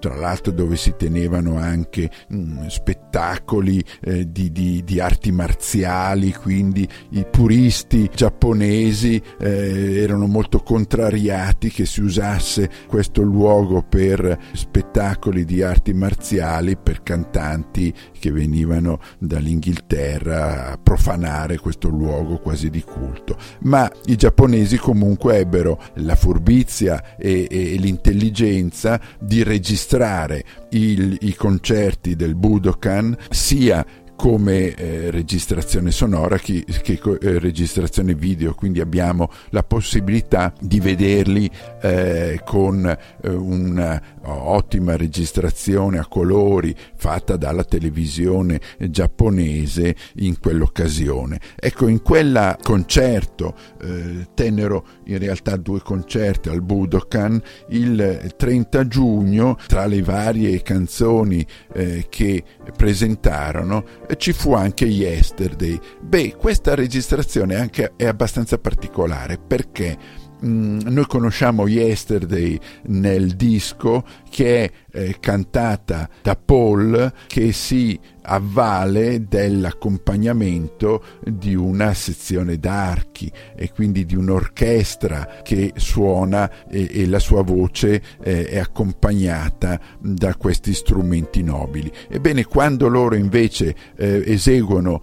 tra 0.00 0.16
l'altro 0.16 0.52
dove 0.52 0.76
si 0.76 0.94
tenevano 0.96 1.56
anche 1.56 2.10
mh, 2.28 2.66
spettacoli 2.66 3.82
eh, 4.02 4.30
di, 4.30 4.50
di, 4.50 4.82
di, 4.84 5.00
arti 5.00 5.32
marziali, 5.32 6.32
quindi 6.32 6.86
i 7.10 7.24
puristi 7.30 8.10
giapponesi 8.14 9.20
eh, 9.38 10.00
erano 10.02 10.26
molto 10.26 10.58
contrariati 10.58 11.70
che 11.70 11.86
si 11.86 12.00
usasse 12.00 12.68
questo 12.86 13.22
luogo 13.22 13.82
per 13.82 14.38
spettacoli 14.52 15.44
di 15.44 15.62
arti 15.62 15.92
marziali 15.94 16.76
per 16.76 17.02
cantanti 17.02 17.92
che 18.18 18.30
venivano 18.30 19.00
dall'Inghilterra 19.18 20.72
a 20.72 20.78
profanare 20.78 21.58
questo 21.58 21.88
luogo 21.88 22.38
quasi 22.38 22.70
di 22.70 22.82
culto. 22.82 23.36
Ma 23.60 23.90
i 24.06 24.16
giapponesi 24.16 24.76
comunque 24.76 25.38
ebbero 25.38 25.80
la 25.96 26.16
furbizia 26.16 27.16
e, 27.16 27.46
e 27.50 27.76
l'intelligenza 27.76 29.00
di 29.18 29.42
registrare 29.44 30.44
il, 30.70 31.16
i 31.20 31.34
concerti 31.34 32.16
del 32.16 32.34
Budokan 32.34 33.16
sia 33.30 33.84
come 34.16 34.74
eh, 34.74 35.10
registrazione 35.10 35.90
sonora 35.90 36.38
che, 36.38 36.64
che 36.82 37.00
eh, 37.20 37.38
registrazione 37.38 38.14
video, 38.14 38.54
quindi 38.54 38.80
abbiamo 38.80 39.30
la 39.50 39.62
possibilità 39.62 40.52
di 40.60 40.80
vederli 40.80 41.50
eh, 41.80 42.40
con 42.44 42.86
eh, 42.86 43.28
un'ottima 43.28 44.96
registrazione 44.96 45.98
a 45.98 46.06
colori 46.06 46.74
fatta 46.96 47.36
dalla 47.36 47.64
televisione 47.64 48.60
giapponese 48.78 49.94
in 50.16 50.38
quell'occasione. 50.38 51.40
Ecco, 51.56 51.88
in 51.88 52.02
quel 52.02 52.56
concerto 52.62 53.54
eh, 53.80 54.28
tennero 54.34 54.86
in 55.06 55.18
realtà 55.18 55.56
due 55.56 55.80
concerti 55.80 56.48
al 56.48 56.62
Budokan 56.62 57.40
il 57.68 58.32
30 58.36 58.86
giugno, 58.88 59.58
tra 59.66 59.86
le 59.86 60.02
varie 60.02 60.62
canzoni 60.62 61.46
eh, 61.72 62.06
che 62.08 62.42
presentarono, 62.76 63.84
ci 64.16 64.32
fu 64.32 64.52
anche 64.54 64.84
Yesterday. 64.84 65.78
Beh, 66.00 66.36
questa 66.36 66.74
registrazione 66.74 67.56
anche 67.56 67.92
è 67.96 68.06
abbastanza 68.06 68.58
particolare 68.58 69.38
perché 69.38 69.96
mh, 70.40 70.88
noi 70.90 71.06
conosciamo 71.06 71.66
Yesterday 71.66 72.58
nel 72.86 73.34
disco 73.34 74.04
che 74.28 74.64
è 74.64 74.70
eh, 74.92 75.16
cantata 75.20 76.08
da 76.22 76.36
Paul 76.36 77.12
che 77.26 77.52
si 77.52 77.98
avvale 78.26 79.26
dell'accompagnamento 79.28 81.02
di 81.22 81.54
una 81.54 81.94
sezione 81.94 82.58
d'archi 82.58 83.30
e 83.54 83.70
quindi 83.72 84.04
di 84.04 84.16
un'orchestra 84.16 85.40
che 85.42 85.72
suona 85.76 86.50
e, 86.68 86.88
e 86.90 87.06
la 87.06 87.18
sua 87.18 87.42
voce 87.42 88.02
eh, 88.22 88.46
è 88.46 88.58
accompagnata 88.58 89.80
da 89.98 90.34
questi 90.36 90.72
strumenti 90.72 91.42
nobili. 91.42 91.90
Ebbene, 92.08 92.44
quando 92.44 92.88
loro 92.88 93.14
invece 93.14 93.74
eh, 93.96 94.22
eseguono 94.26 95.02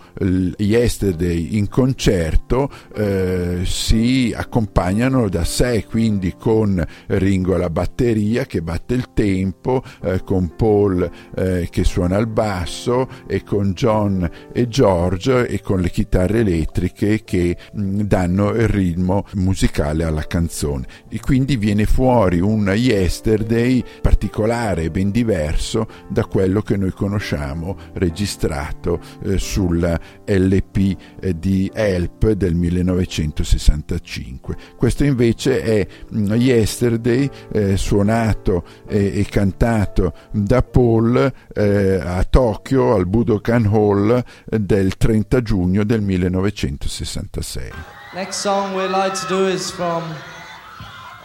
Yesterday 0.58 1.58
in 1.58 1.68
concerto 1.68 2.70
eh, 2.96 3.60
si 3.64 4.34
accompagnano 4.36 5.30
da 5.30 5.44
sé, 5.44 5.86
quindi 5.90 6.36
con 6.38 6.84
Ringo 7.08 7.56
alla 7.56 7.70
batteria 7.70 8.46
che 8.46 8.62
batte 8.62 8.94
il 8.94 9.14
tempo, 9.14 9.84
eh, 10.04 10.24
con 10.24 10.56
Paul 10.56 11.10
eh, 11.36 11.68
che 11.70 11.84
suona 11.84 12.18
il 12.18 12.28
basso, 12.28 13.08
e 13.28 13.44
con 13.44 13.74
John 13.74 14.30
e 14.52 14.68
George 14.68 15.48
e 15.48 15.62
con 15.62 15.80
le 15.80 15.90
chitarre 15.90 16.40
elettriche 16.40 17.24
che 17.24 17.58
mh, 17.74 18.02
danno 18.02 18.50
il 18.50 18.68
ritmo 18.68 19.26
musicale 19.34 20.04
alla 20.04 20.26
canzone. 20.26 20.86
E 21.10 21.20
quindi 21.20 21.58
viene 21.58 21.86
fuori 21.86 22.40
un 22.40 22.72
yesterday 22.76 23.84
particolare 24.02 24.84
e 24.84 24.92
ben 24.92 25.12
diverso 25.12 25.88
da 26.10 26.26
quello 26.26 26.62
che 26.62 26.78
noi 26.78 26.92
conosciamo 26.92 27.78
registrato 27.94 29.00
eh, 29.24 29.38
sul 29.38 30.00
LP 30.26 30.98
eh, 31.20 31.38
di 31.38 31.70
Help 31.74 32.32
del 32.32 32.56
1965 32.56 34.56
questo 34.78 35.04
invece 35.04 35.62
è 35.62 35.88
mh, 36.10 36.34
yesterday 36.34 37.30
eh, 37.52 37.78
suonato 37.78 38.64
e 38.88 39.26
cantato 39.30 40.14
da 40.32 40.62
Paul 40.62 41.32
eh, 41.54 42.00
a 42.04 42.24
Tokyo 42.24 43.01
al 43.02 43.08
Budokan 43.08 43.66
Hall 43.66 44.24
del 44.46 44.96
30 44.98 45.42
giugno 45.42 45.84
del 45.84 46.02
1966. 46.02 47.74
Next 48.14 48.42
song 48.42 48.76
we'd 48.76 48.92
like 48.92 49.16
to 49.16 49.28
do 49.28 49.48
is 49.48 49.72
from 49.72 50.04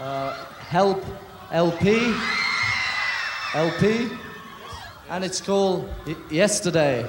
uh, 0.01 0.33
Help 0.71 1.03
LP, 1.53 2.15
LP, 3.55 4.09
and 5.11 5.25
it's 5.25 5.41
called 5.41 5.89
y- 6.07 6.17
Yesterday. 6.31 7.05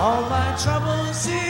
All 0.00 0.22
my 0.30 0.54
troubles 0.62 1.16
seem 1.16 1.47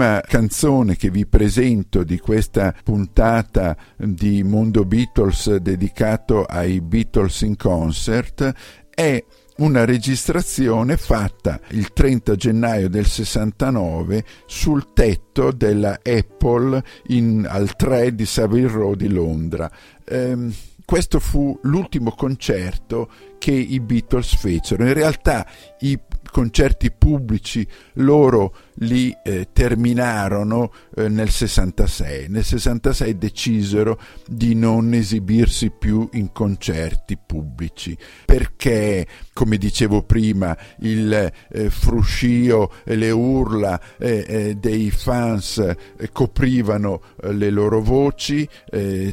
L'ultima 0.00 0.22
canzone 0.26 0.96
che 0.96 1.10
vi 1.10 1.26
presento 1.26 2.04
di 2.04 2.18
questa 2.18 2.74
puntata 2.82 3.76
di 3.98 4.42
Mondo 4.42 4.86
Beatles 4.86 5.56
dedicato 5.56 6.44
ai 6.44 6.80
Beatles 6.80 7.42
in 7.42 7.54
concert 7.54 8.50
è 8.88 9.22
una 9.58 9.84
registrazione 9.84 10.96
fatta 10.96 11.60
il 11.72 11.92
30 11.92 12.34
gennaio 12.34 12.88
del 12.88 13.04
69 13.04 14.24
sul 14.46 14.94
tetto 14.94 15.52
della 15.52 16.00
Apple 16.02 16.82
in- 17.08 17.46
al 17.46 17.76
3 17.76 18.14
di 18.14 18.24
Savile 18.24 18.68
Row 18.68 18.94
di 18.94 19.08
Londra. 19.08 19.70
Ehm, 20.06 20.50
questo 20.86 21.20
fu 21.20 21.58
l'ultimo 21.64 22.12
concerto 22.12 23.10
che 23.38 23.52
i 23.52 23.78
Beatles 23.80 24.34
fecero. 24.34 24.86
In 24.86 24.94
realtà 24.94 25.46
i 25.80 25.96
concerti 26.30 26.90
pubblici 26.90 27.66
loro 27.94 28.54
li 28.74 29.14
eh, 29.22 29.48
terminarono 29.52 30.72
eh, 30.96 31.08
nel 31.08 31.30
66. 31.30 32.28
Nel 32.28 32.44
66 32.44 33.18
decisero 33.18 33.98
di 34.26 34.54
non 34.54 34.92
esibirsi 34.94 35.70
più 35.70 36.08
in 36.12 36.32
concerti 36.32 37.18
pubblici 37.24 37.96
perché, 38.24 39.06
come 39.32 39.56
dicevo 39.56 40.02
prima, 40.02 40.56
il 40.80 41.12
eh, 41.12 41.70
fruscio 41.70 42.72
e 42.84 42.96
le 42.96 43.10
urla 43.10 43.80
eh, 43.98 44.24
eh, 44.26 44.54
dei 44.54 44.90
fans 44.90 45.58
eh, 45.58 46.10
coprivano 46.12 47.02
le 47.30 47.50
loro 47.50 47.80
voci, 47.80 48.48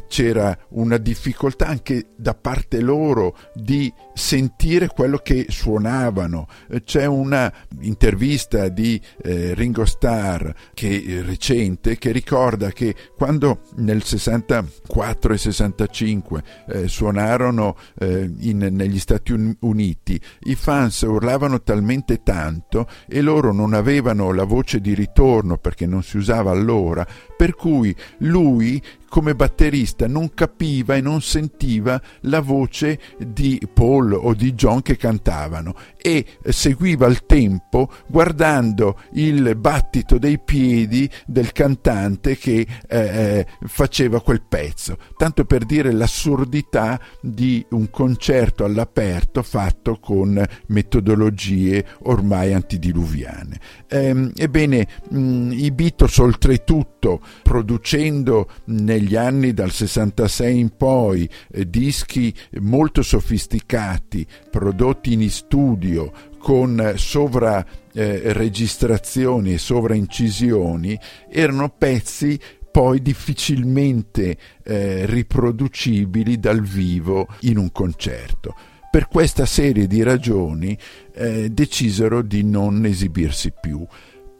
c'era 0.08 0.56
una 0.70 0.96
difficoltà 0.96 1.66
anche 1.66 2.08
da 2.16 2.34
parte 2.34 2.80
loro 2.80 3.36
di 3.54 3.92
sentire 4.14 4.88
quello 4.88 5.18
che 5.18 5.46
suonavano. 5.48 6.46
C'è 6.84 7.06
una 7.06 7.52
intervista 7.80 8.68
di 8.68 9.00
eh, 9.22 9.47
Ringo 9.54 9.84
Starr 9.84 10.50
che 10.74 10.88
eh, 10.88 11.22
recente 11.22 11.98
che 11.98 12.10
ricorda 12.12 12.70
che 12.70 12.94
quando 13.16 13.60
nel 13.76 14.02
64 14.02 15.32
e 15.32 15.38
65 15.38 16.42
eh, 16.68 16.88
suonarono 16.88 17.76
eh, 17.98 18.30
in- 18.40 18.68
negli 18.70 18.98
Stati 18.98 19.32
Un- 19.32 19.56
Uniti 19.60 20.20
i 20.44 20.54
fans 20.54 21.00
urlavano 21.02 21.62
talmente 21.62 22.22
tanto 22.22 22.86
e 23.08 23.20
loro 23.20 23.52
non 23.52 23.74
avevano 23.74 24.32
la 24.32 24.44
voce 24.44 24.80
di 24.80 24.94
ritorno 24.94 25.58
perché 25.58 25.86
non 25.86 26.02
si 26.02 26.16
usava 26.16 26.50
allora 26.50 27.06
per 27.36 27.54
cui 27.54 27.94
lui 28.18 28.82
come 29.08 29.34
batterista 29.34 30.06
non 30.06 30.34
capiva 30.34 30.94
e 30.94 31.00
non 31.00 31.22
sentiva 31.22 32.00
la 32.22 32.40
voce 32.40 33.00
di 33.18 33.60
Paul 33.72 34.12
o 34.12 34.34
di 34.34 34.52
John 34.52 34.82
che 34.82 34.96
cantavano 34.96 35.74
e 36.08 36.52
seguiva 36.52 37.06
il 37.06 37.26
tempo 37.26 37.90
guardando 38.06 39.00
il 39.12 39.54
battito 39.56 40.18
dei 40.18 40.38
piedi 40.38 41.08
del 41.26 41.52
cantante 41.52 42.36
che 42.38 42.66
eh, 42.88 42.98
eh, 42.98 43.46
faceva 43.66 44.22
quel 44.22 44.42
pezzo, 44.48 44.96
tanto 45.16 45.44
per 45.44 45.64
dire 45.66 45.92
l'assurdità 45.92 46.98
di 47.20 47.64
un 47.70 47.90
concerto 47.90 48.64
all'aperto 48.64 49.42
fatto 49.42 49.98
con 50.00 50.42
metodologie 50.68 51.84
ormai 52.04 52.54
antidiluviane. 52.54 53.60
Ehm, 53.88 54.32
ebbene, 54.34 54.86
mh, 55.10 55.52
i 55.52 55.70
Beatles 55.72 56.16
oltretutto 56.18 57.20
producendo 57.42 58.48
negli 58.66 59.16
anni 59.16 59.52
dal 59.52 59.70
66 59.70 60.58
in 60.58 60.70
poi 60.76 61.28
eh, 61.50 61.68
dischi 61.68 62.34
molto 62.60 63.02
sofisticati 63.02 64.26
prodotti 64.50 65.12
in 65.12 65.28
studio 65.28 65.97
con 66.38 66.94
sovra 66.96 67.64
eh, 67.92 68.32
registrazioni 68.32 69.54
e 69.54 69.58
sovraincisioni 69.58 70.98
erano 71.30 71.68
pezzi 71.70 72.38
poi 72.70 73.02
difficilmente 73.02 74.36
eh, 74.62 75.06
riproducibili 75.06 76.38
dal 76.38 76.62
vivo 76.62 77.26
in 77.40 77.58
un 77.58 77.72
concerto. 77.72 78.54
Per 78.90 79.08
questa 79.08 79.46
serie 79.46 79.86
di 79.86 80.02
ragioni 80.02 80.78
eh, 81.14 81.50
decisero 81.50 82.22
di 82.22 82.42
non 82.44 82.84
esibirsi 82.86 83.52
più. 83.60 83.84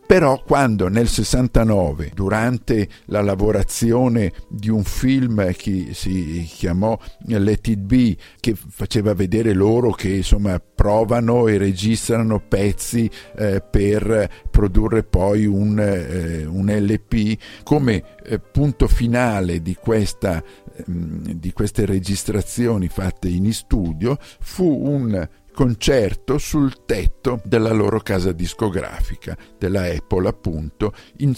Però 0.09 0.42
quando 0.42 0.88
nel 0.88 1.07
69, 1.07 2.12
durante 2.14 2.88
la 3.09 3.21
lavorazione 3.21 4.33
di 4.49 4.71
un 4.71 4.83
film 4.83 5.53
che 5.53 5.88
si 5.92 6.49
chiamò 6.51 6.99
Let 7.27 7.68
It 7.68 7.79
Be, 7.79 8.16
che 8.40 8.55
faceva 8.57 9.12
vedere 9.12 9.53
loro 9.53 9.90
che 9.90 10.09
insomma 10.09 10.59
provano 10.61 11.47
e 11.47 11.59
registrano 11.59 12.40
pezzi 12.40 13.11
eh, 13.37 13.61
per 13.61 14.47
produrre 14.51 15.03
poi 15.03 15.44
un, 15.44 15.79
eh, 15.79 16.47
un 16.47 16.71
LP, 16.71 17.38
come 17.62 18.03
eh, 18.25 18.38
punto 18.38 18.88
finale 18.88 19.61
di 19.61 19.75
questa 19.75 20.42
ehm, 20.87 21.33
di 21.33 21.53
queste 21.53 21.85
registrazioni 21.85 22.88
fatte 22.88 23.29
in 23.29 23.53
studio 23.53 24.16
fu 24.40 24.64
un 24.87 25.29
concerto 25.59 26.38
sul 26.38 26.85
tetto 26.85 27.40
della 27.42 27.73
loro 27.73 27.99
casa 27.99 28.31
discografica, 28.31 29.37
della 29.59 29.87
Apple 29.87 30.29
appunto, 30.29 30.92
in. 31.16 31.35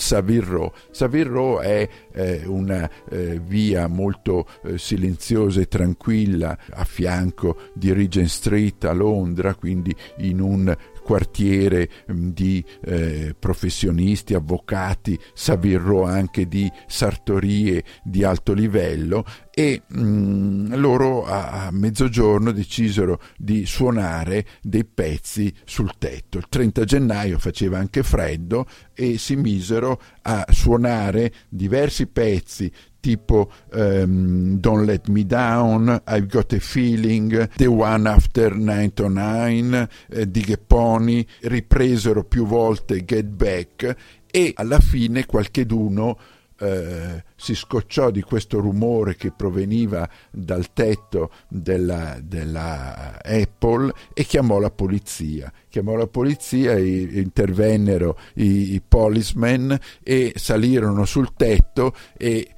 Savile 0.90 1.24
Row 1.24 1.60
è 1.60 1.88
eh, 2.12 2.42
una 2.44 2.86
eh, 3.08 3.40
via 3.42 3.86
molto 3.86 4.46
eh, 4.62 4.76
silenziosa 4.76 5.62
e 5.62 5.68
tranquilla 5.68 6.54
a 6.70 6.84
fianco 6.84 7.70
di 7.72 7.94
Regent 7.94 8.28
Street 8.28 8.84
a 8.84 8.92
Londra, 8.92 9.54
quindi 9.54 9.96
in 10.18 10.42
un 10.42 10.76
quartiere 11.10 11.90
mh, 12.06 12.28
di 12.28 12.64
eh, 12.84 13.34
professionisti, 13.36 14.34
avvocati, 14.34 15.18
Savile 15.34 15.78
anche 16.06 16.46
di 16.46 16.70
sartorie 16.86 17.82
di 18.04 18.22
alto 18.22 18.52
livello 18.52 19.24
e 19.50 19.82
mh, 19.84 20.76
loro 20.76 21.24
a, 21.24 21.66
a 21.66 21.70
mezzogiorno 21.72 22.52
decisero 22.52 23.20
di 23.36 23.66
suonare 23.66 24.46
dei 24.62 24.84
pezzi 24.84 25.52
sul 25.64 25.98
tetto. 25.98 26.38
Il 26.38 26.46
30 26.48 26.84
gennaio 26.84 27.38
faceva 27.40 27.78
anche 27.78 28.04
freddo 28.04 28.66
e 28.94 29.18
si 29.18 29.34
misero 29.34 30.00
a 30.22 30.46
suonare 30.48 31.32
diversi 31.48 32.06
pezzi 32.06 32.70
tipo 33.00 33.50
um, 33.72 34.58
Don't 34.58 34.84
Let 34.84 35.08
Me 35.08 35.26
Down, 35.26 36.02
I've 36.06 36.26
Got 36.26 36.52
a 36.52 36.60
Feeling, 36.60 37.48
The 37.56 37.66
One 37.66 38.08
After 38.08 38.54
99 38.54 39.88
eh, 40.08 40.30
di 40.30 40.40
Ghepponi, 40.40 41.26
ripresero 41.40 42.24
più 42.24 42.46
volte 42.46 43.04
Get 43.04 43.26
Back 43.26 43.96
e 44.30 44.52
alla 44.54 44.78
fine 44.78 45.26
qualcheduno 45.26 46.16
eh, 46.60 47.24
si 47.36 47.54
scocciò 47.54 48.10
di 48.10 48.20
questo 48.20 48.60
rumore 48.60 49.16
che 49.16 49.32
proveniva 49.32 50.08
dal 50.30 50.72
tetto 50.74 51.30
della, 51.48 52.18
della, 52.22 53.18
Apple 53.22 53.92
e 54.12 54.24
chiamò 54.24 54.58
la 54.58 54.70
polizia. 54.70 55.50
Chiamò 55.68 55.94
la 55.94 56.06
polizia, 56.06 56.74
e 56.74 56.86
intervennero 57.12 58.18
i, 58.34 58.74
i 58.74 58.82
policemen 58.86 59.78
e 60.02 60.32
salirono 60.36 61.06
sul 61.06 61.32
tetto 61.34 61.94
e 62.16 62.50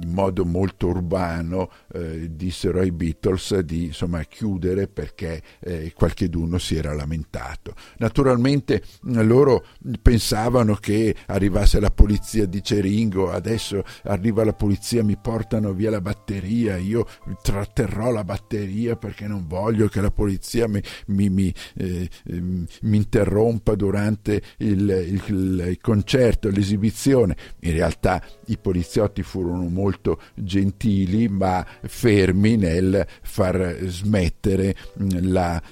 in 0.00 0.12
modo 0.12 0.44
molto 0.44 0.88
urbano 0.88 1.70
eh, 1.92 2.28
dissero 2.34 2.80
ai 2.80 2.92
Beatles 2.92 3.58
di 3.60 3.86
insomma, 3.86 4.22
chiudere 4.24 4.88
perché 4.88 5.42
eh, 5.60 5.92
qualcheduno 5.94 6.58
si 6.58 6.76
era 6.76 6.94
lamentato. 6.94 7.74
Naturalmente 7.98 8.82
loro 9.02 9.64
pensavano 10.00 10.74
che 10.74 11.14
arrivasse 11.26 11.80
la 11.80 11.90
polizia, 11.90 12.46
dice 12.46 12.80
Ringo, 12.80 13.30
adesso 13.30 13.82
arriva 14.04 14.44
la 14.44 14.52
polizia, 14.52 15.02
mi 15.02 15.16
portano 15.16 15.72
via 15.72 15.90
la 15.90 16.00
batteria, 16.00 16.76
io 16.76 17.06
tratterrò 17.42 18.10
la 18.10 18.24
batteria 18.24 18.96
perché 18.96 19.26
non 19.26 19.46
voglio 19.46 19.88
che 19.88 20.00
la 20.00 20.10
polizia 20.10 20.68
mi, 20.68 20.82
mi, 21.06 21.28
mi, 21.28 21.52
eh, 21.76 22.08
mi 22.30 22.96
interrompa 22.96 23.74
durante 23.74 24.42
il, 24.58 24.88
il, 24.88 25.64
il 25.68 25.78
concerto, 25.80 26.48
l'esibizione. 26.48 27.36
In 27.60 27.72
realtà 27.72 28.22
i 28.46 28.58
poliziotti 28.58 29.22
furono 29.22 29.68
molto 29.78 30.20
gentili 30.34 31.28
ma 31.28 31.64
fermi 31.82 32.56
nel 32.56 33.06
far 33.22 33.76
smettere 33.82 34.74
mm, 35.00 35.08
la, 35.30 35.62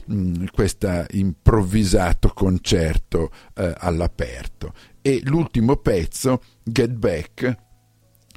questo 0.53 1.05
improvvisato 1.11 2.29
concerto 2.29 3.31
eh, 3.55 3.75
all'aperto. 3.77 4.73
E 5.03 5.21
l'ultimo 5.25 5.77
pezzo, 5.77 6.43
Get 6.63 6.91
Back, 6.91 7.65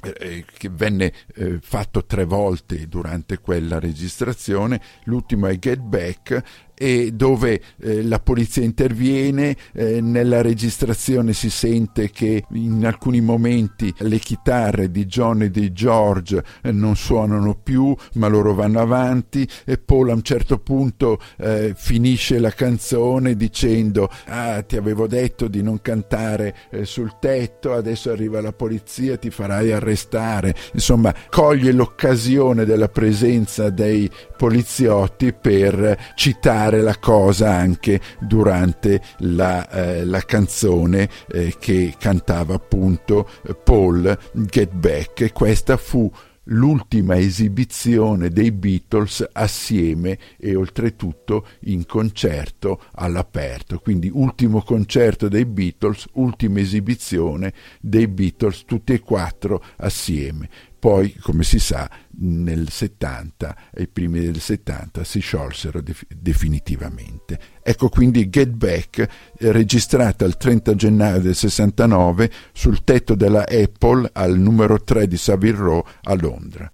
eh, 0.02 0.44
che 0.56 0.68
venne 0.70 1.12
eh, 1.34 1.58
fatto 1.60 2.04
tre 2.04 2.24
volte 2.24 2.88
durante 2.88 3.38
quella 3.38 3.78
registrazione, 3.78 4.80
l'ultimo 5.04 5.46
è 5.46 5.58
Get 5.58 5.80
Back 5.80 6.42
e 6.82 7.12
dove 7.12 7.60
eh, 7.78 8.02
la 8.02 8.20
polizia 8.20 8.62
interviene, 8.62 9.54
eh, 9.74 10.00
nella 10.00 10.40
registrazione 10.40 11.34
si 11.34 11.50
sente 11.50 12.08
che 12.10 12.44
in 12.52 12.86
alcuni 12.86 13.20
momenti 13.20 13.92
le 13.98 14.18
chitarre 14.18 14.90
di 14.90 15.04
John 15.04 15.42
e 15.42 15.50
di 15.50 15.74
George 15.74 16.42
eh, 16.62 16.72
non 16.72 16.96
suonano 16.96 17.54
più, 17.62 17.94
ma 18.14 18.28
loro 18.28 18.54
vanno 18.54 18.80
avanti 18.80 19.46
e 19.66 19.76
Paul 19.76 20.08
a 20.08 20.14
un 20.14 20.22
certo 20.22 20.58
punto 20.58 21.18
eh, 21.36 21.74
finisce 21.76 22.38
la 22.38 22.50
canzone 22.50 23.36
dicendo 23.36 24.08
ah 24.28 24.62
ti 24.62 24.78
avevo 24.78 25.06
detto 25.06 25.48
di 25.48 25.62
non 25.62 25.82
cantare 25.82 26.56
eh, 26.70 26.86
sul 26.86 27.18
tetto, 27.20 27.74
adesso 27.74 28.10
arriva 28.10 28.40
la 28.40 28.54
polizia, 28.54 29.18
ti 29.18 29.28
farai 29.28 29.70
arrestare, 29.70 30.54
insomma 30.72 31.14
coglie 31.28 31.72
l'occasione 31.72 32.64
della 32.64 32.88
presenza 32.88 33.68
dei 33.68 34.10
poliziotti 34.38 35.34
per 35.34 35.98
citare 36.14 36.69
fare 36.70 36.82
la 36.82 36.98
cosa 36.98 37.52
anche 37.52 38.00
durante 38.20 39.02
la, 39.18 39.68
eh, 39.68 40.04
la 40.04 40.20
canzone 40.20 41.08
eh, 41.32 41.56
che 41.58 41.94
cantava 41.98 42.54
appunto 42.54 43.28
Paul 43.64 44.16
Get 44.32 44.72
Back 44.72 45.22
e 45.22 45.32
questa 45.32 45.76
fu 45.76 46.10
l'ultima 46.44 47.16
esibizione 47.16 48.30
dei 48.30 48.52
Beatles 48.52 49.28
assieme 49.32 50.18
e 50.38 50.54
oltretutto 50.54 51.46
in 51.64 51.86
concerto 51.86 52.82
all'aperto. 52.92 53.78
Quindi 53.78 54.08
ultimo 54.12 54.62
concerto 54.62 55.28
dei 55.28 55.44
Beatles, 55.44 56.06
ultima 56.14 56.60
esibizione 56.60 57.52
dei 57.80 58.06
Beatles 58.06 58.64
tutti 58.64 58.92
e 58.92 59.00
quattro 59.00 59.62
assieme. 59.76 60.48
Poi, 60.80 61.14
come 61.20 61.42
si 61.42 61.58
sa, 61.58 61.90
nel 62.20 62.70
70, 62.70 63.54
ai 63.76 63.86
primi 63.86 64.20
del 64.20 64.40
70, 64.40 65.04
si 65.04 65.20
sciolsero 65.20 65.82
de- 65.82 65.94
definitivamente. 66.08 67.38
Ecco 67.62 67.90
quindi 67.90 68.30
Get 68.30 68.48
Back, 68.48 69.06
registrata 69.40 70.24
il 70.24 70.38
30 70.38 70.74
gennaio 70.74 71.20
del 71.20 71.34
69 71.34 72.30
sul 72.52 72.82
tetto 72.82 73.14
della 73.14 73.44
Apple 73.46 74.08
al 74.14 74.38
numero 74.38 74.82
3 74.82 75.06
di 75.06 75.18
Savile 75.18 75.56
Row 75.58 75.84
a 76.04 76.14
Londra. 76.14 76.70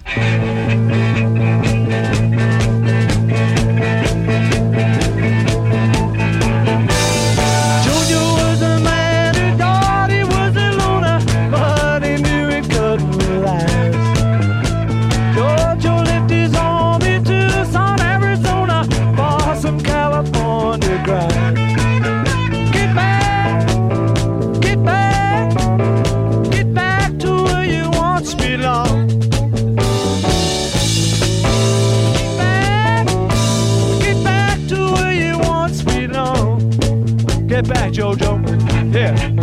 Get 37.57 37.69
back, 37.69 37.91
JoJo. 37.91 38.95
Yeah. 38.95 39.36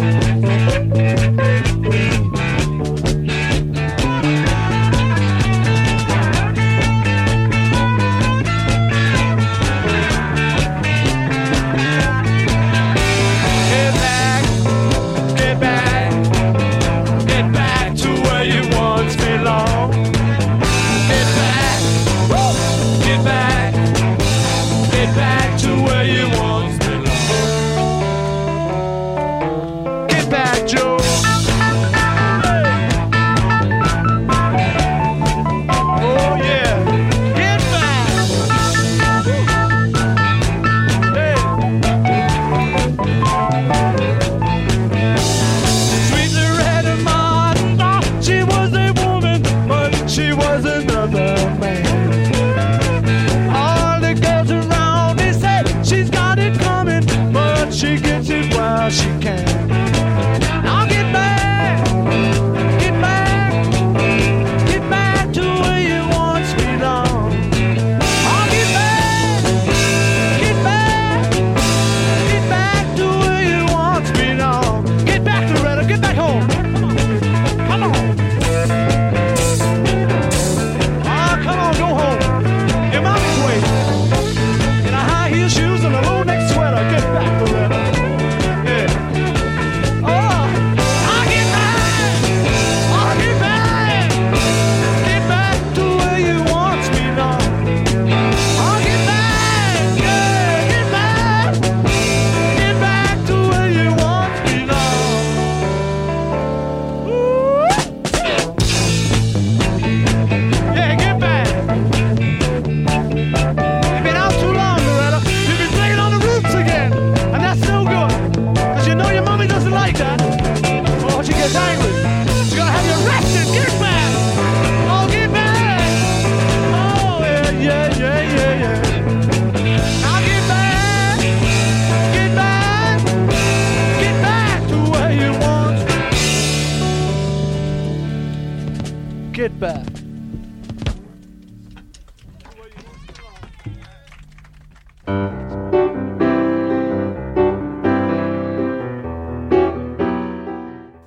Get 139.33 139.51
Back. 139.53 140.01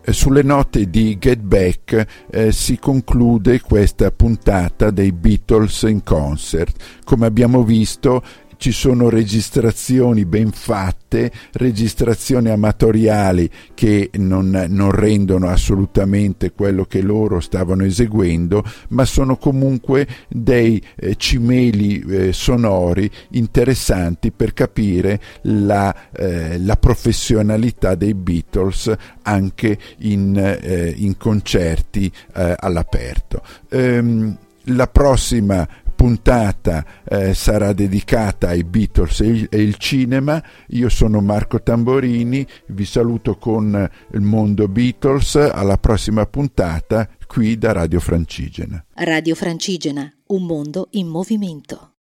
Sulle 0.08 0.42
note 0.42 0.90
di 0.90 1.18
Get 1.20 1.38
Back 1.38 2.06
eh, 2.28 2.50
si 2.50 2.80
conclude 2.80 3.60
questa 3.60 4.10
puntata 4.10 4.90
dei 4.90 5.12
Beatles 5.12 5.82
in 5.82 6.02
concert. 6.02 7.02
Come 7.04 7.26
abbiamo 7.26 7.62
visto, 7.62 8.24
ci 8.56 8.72
sono 8.72 9.08
registrazioni 9.08 10.24
ben 10.24 10.50
fatte, 10.50 11.30
registrazioni 11.52 12.50
amatoriali 12.50 13.48
che 13.74 14.10
non, 14.14 14.66
non, 14.68 14.90
rendono 14.90 15.48
assolutamente 15.48 16.52
quello 16.52 16.84
che 16.84 17.00
loro 17.00 17.40
stavano 17.40 17.84
eseguendo, 17.84 18.64
ma 18.88 19.04
sono 19.04 19.36
comunque 19.36 20.06
dei 20.28 20.82
eh, 20.96 21.16
cimeli 21.16 22.00
eh, 22.00 22.32
sonori 22.32 23.10
interessanti 23.30 24.32
per 24.32 24.52
capire 24.52 25.20
la, 25.42 25.94
eh, 26.12 26.58
la, 26.58 26.76
professionalità 26.76 27.94
dei 27.94 28.14
Beatles 28.14 28.94
anche 29.22 29.78
in, 29.98 30.36
eh, 30.36 30.92
in 30.96 31.16
concerti 31.16 32.10
eh, 32.34 32.54
all'aperto. 32.58 33.42
Ehm, 33.70 34.36
la 34.70 34.88
prossima 34.88 35.66
puntata 35.96 36.84
eh, 37.04 37.34
sarà 37.34 37.72
dedicata 37.72 38.48
ai 38.48 38.62
Beatles 38.62 39.20
e 39.20 39.26
il, 39.26 39.46
e 39.50 39.60
il, 39.62 39.76
cinema. 39.78 40.40
Io 40.68 40.88
sono 40.88 41.20
Marco 41.20 41.60
Tamborini, 41.60 42.46
vi 42.68 42.84
saluto 42.84 43.36
con 43.36 43.90
il 44.12 44.20
mondo 44.20 44.68
Beatles, 44.68 45.34
alla 45.34 45.78
prossima 45.78 46.26
puntata 46.26 47.08
qui 47.26 47.58
da 47.58 47.72
Radio 47.72 47.98
Francigena. 47.98 48.84
Radio 48.94 49.34
Francigena, 49.34 50.08
un 50.28 50.44
mondo 50.44 50.88
in 50.92 51.08
movimento. 51.08 51.95